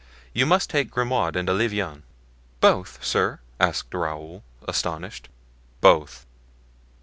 [0.33, 2.01] You must take Grimaud and Olivain."
[2.59, 5.29] "Both, sir?" asked Raoul, astonished.
[5.79, 6.25] "Both."